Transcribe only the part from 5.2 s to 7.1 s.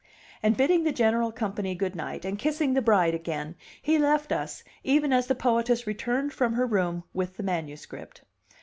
the poetess returned from her room